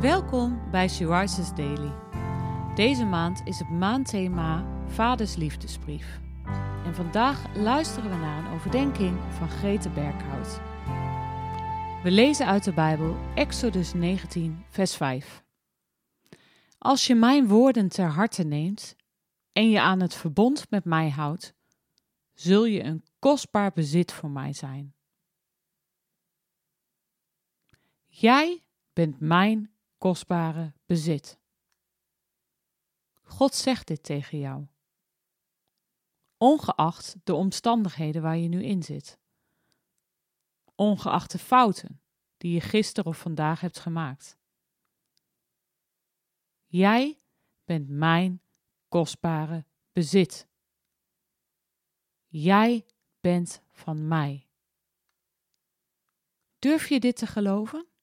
Welkom 0.00 0.70
bij 0.70 0.88
She 0.88 1.52
Daily. 1.54 1.92
Deze 2.74 3.04
maand 3.04 3.40
is 3.44 3.58
het 3.58 3.70
maandthema 3.70 4.66
Vaders 4.86 5.36
Liefdesbrief. 5.36 6.20
En 6.84 6.94
vandaag 6.94 7.56
luisteren 7.56 8.10
we 8.10 8.16
naar 8.16 8.44
een 8.44 8.52
overdenking 8.52 9.18
van 9.32 9.48
Grete 9.48 9.90
Berghout. 9.90 10.60
We 12.02 12.10
lezen 12.10 12.46
uit 12.46 12.64
de 12.64 12.72
Bijbel 12.72 13.16
Exodus 13.34 13.92
19, 13.92 14.64
vers 14.68 14.96
5. 14.96 15.44
Als 16.78 17.06
je 17.06 17.14
mijn 17.14 17.48
woorden 17.48 17.88
ter 17.88 18.08
harte 18.08 18.42
neemt 18.42 18.96
en 19.52 19.70
je 19.70 19.80
aan 19.80 20.00
het 20.00 20.14
verbond 20.14 20.70
met 20.70 20.84
mij 20.84 21.10
houdt, 21.10 21.54
zul 22.32 22.64
je 22.64 22.82
een 22.82 23.04
kostbaar 23.18 23.72
bezit 23.72 24.12
voor 24.12 24.30
mij 24.30 24.52
zijn. 24.52 24.94
Jij 28.06 28.64
bent 28.92 29.20
mijn 29.20 29.73
kostbare 30.04 30.72
bezit. 30.86 31.38
God 33.22 33.54
zegt 33.54 33.86
dit 33.86 34.02
tegen 34.02 34.38
jou. 34.38 34.66
Ongeacht 36.36 37.16
de 37.24 37.34
omstandigheden 37.34 38.22
waar 38.22 38.36
je 38.36 38.48
nu 38.48 38.64
in 38.64 38.82
zit. 38.82 39.18
Ongeacht 40.74 41.30
de 41.30 41.38
fouten 41.38 42.02
die 42.36 42.52
je 42.52 42.60
gisteren 42.60 43.10
of 43.10 43.18
vandaag 43.18 43.60
hebt 43.60 43.78
gemaakt. 43.78 44.36
Jij 46.66 47.18
bent 47.64 47.88
mijn 47.88 48.42
kostbare 48.88 49.64
bezit. 49.92 50.48
Jij 52.26 52.86
bent 53.20 53.62
van 53.70 54.08
mij. 54.08 54.48
Durf 56.58 56.88
je 56.88 57.00
dit 57.00 57.16
te 57.16 57.26
geloven? 57.26 57.93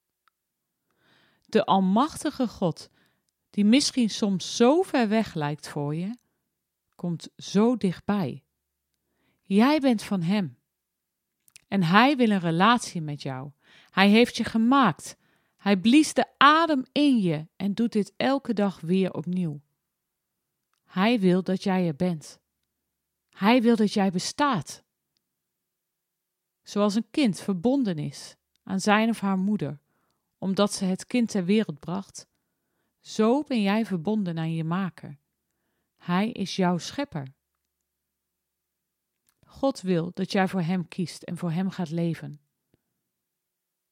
De 1.52 1.66
Almachtige 1.66 2.48
God, 2.48 2.90
die 3.50 3.66
misschien 3.66 4.10
soms 4.10 4.56
zo 4.56 4.82
ver 4.82 5.10
weg 5.10 5.34
lijkt 5.34 5.68
voor 5.68 5.96
je, 5.96 6.18
komt 6.96 7.30
zo 7.38 7.78
dichtbij. 7.78 8.44
Jij 9.42 9.80
bent 9.80 10.04
van 10.04 10.22
Hem. 10.22 10.58
En 11.68 11.84
Hij 11.84 12.16
wil 12.16 12.30
een 12.30 12.40
relatie 12.40 13.02
met 13.02 13.22
jou. 13.22 13.52
Hij 13.90 14.10
heeft 14.10 14.38
je 14.38 14.44
gemaakt. 14.44 15.18
Hij 15.58 15.78
blies 15.78 16.14
de 16.14 16.26
adem 16.38 16.86
in 16.92 17.18
je 17.18 17.48
en 17.56 17.74
doet 17.74 17.92
dit 17.92 18.14
elke 18.18 18.54
dag 18.54 18.80
weer 18.80 19.14
opnieuw. 19.14 19.62
Hij 20.86 21.20
wil 21.20 21.44
dat 21.44 21.64
jij 21.64 21.88
er 21.88 21.96
bent. 21.96 22.40
Hij 23.30 23.62
wil 23.62 23.76
dat 23.76 23.94
jij 23.94 24.12
bestaat. 24.12 24.84
Zoals 26.64 26.96
een 26.96 27.10
kind 27.12 27.40
verbonden 27.40 27.98
is 27.98 28.36
aan 28.64 28.80
zijn 28.80 29.10
of 29.10 29.20
haar 29.20 29.38
moeder, 29.38 29.80
omdat 30.42 30.74
ze 30.74 30.86
het 30.86 31.06
kind 31.06 31.30
ter 31.30 31.46
wereld 31.46 31.80
bracht, 31.80 32.28
zo 33.00 33.44
ben 33.44 33.62
jij 33.62 33.86
verbonden 33.86 34.38
aan 34.38 34.54
je 34.54 34.64
maker. 34.64 35.20
Hij 35.98 36.32
is 36.32 36.56
jouw 36.56 36.78
schepper. 36.78 37.34
God 39.46 39.82
wil 39.82 40.12
dat 40.14 40.32
jij 40.32 40.48
voor 40.48 40.62
Hem 40.62 40.88
kiest 40.88 41.24
en 41.24 41.38
voor 41.38 41.52
Hem 41.52 41.70
gaat 41.70 41.90
leven. 41.90 42.42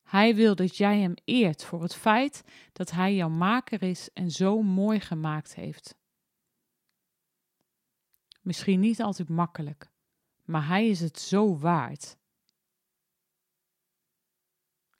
Hij 0.01 0.35
wil 0.35 0.55
dat 0.55 0.77
jij 0.77 0.99
Hem 0.99 1.13
eert 1.23 1.63
voor 1.63 1.81
het 1.81 1.95
feit 1.95 2.43
dat 2.73 2.91
Hij 2.91 3.15
jouw 3.15 3.29
maker 3.29 3.83
is 3.83 4.09
en 4.13 4.31
zo 4.31 4.61
mooi 4.61 4.99
gemaakt 4.99 5.55
heeft. 5.55 5.97
Misschien 8.41 8.79
niet 8.79 9.01
altijd 9.01 9.29
makkelijk, 9.29 9.91
maar 10.43 10.67
Hij 10.67 10.87
is 10.87 10.99
het 10.99 11.19
zo 11.19 11.57
waard. 11.57 12.17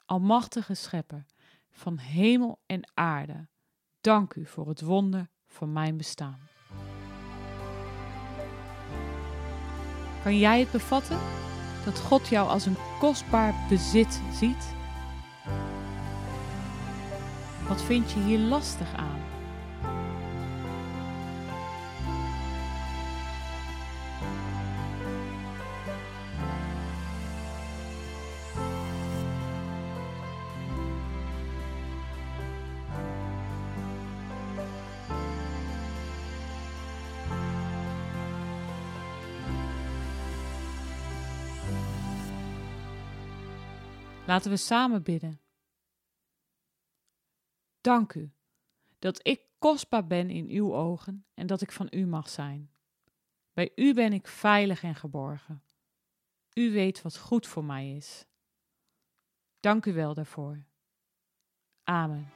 Almachtige 0.04 0.74
Schepper 0.74 1.26
van 1.80 1.98
hemel 1.98 2.60
en 2.66 2.90
aarde, 2.94 3.48
dank 4.00 4.34
u 4.34 4.46
voor 4.46 4.68
het 4.68 4.80
wonder 4.80 5.30
van 5.46 5.72
mijn 5.72 5.96
bestaan. 5.96 6.38
Kan 10.22 10.38
jij 10.38 10.60
het 10.60 10.70
bevatten? 10.70 11.18
Dat 11.84 12.00
God 12.00 12.28
jou 12.28 12.48
als 12.48 12.66
een 12.66 12.76
kostbaar 12.98 13.54
bezit 13.68 14.20
ziet? 14.32 14.74
Wat 17.68 17.82
vind 17.82 18.10
je 18.10 18.20
hier 18.20 18.38
lastig 18.38 18.94
aan? 18.94 19.39
Laten 44.30 44.50
we 44.50 44.56
samen 44.56 45.02
bidden. 45.02 45.40
Dank 47.80 48.14
u 48.14 48.32
dat 48.98 49.26
ik 49.26 49.40
kostbaar 49.58 50.06
ben 50.06 50.30
in 50.30 50.48
uw 50.48 50.74
ogen 50.74 51.26
en 51.34 51.46
dat 51.46 51.60
ik 51.60 51.72
van 51.72 51.86
u 51.90 52.06
mag 52.06 52.28
zijn. 52.28 52.70
Bij 53.52 53.72
u 53.74 53.94
ben 53.94 54.12
ik 54.12 54.26
veilig 54.26 54.82
en 54.82 54.94
geborgen. 54.94 55.62
U 56.54 56.72
weet 56.72 57.02
wat 57.02 57.18
goed 57.18 57.46
voor 57.46 57.64
mij 57.64 57.96
is. 57.96 58.26
Dank 59.60 59.86
u 59.86 59.92
wel 59.92 60.14
daarvoor. 60.14 60.64
Amen. 61.82 62.28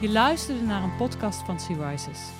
Je 0.00 0.08
luisterde 0.08 0.62
naar 0.62 0.82
een 0.82 0.96
podcast 0.96 1.42
van 1.42 1.60
Sea 1.60 1.90
Rises. 1.90 2.30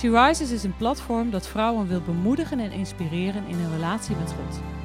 Rises 0.00 0.50
is 0.50 0.62
een 0.62 0.76
platform 0.76 1.30
dat 1.30 1.48
vrouwen 1.48 1.86
wil 1.86 2.00
bemoedigen 2.00 2.58
en 2.58 2.72
inspireren 2.72 3.46
in 3.46 3.54
hun 3.54 3.72
relatie 3.72 4.16
met 4.16 4.32
God. 4.32 4.84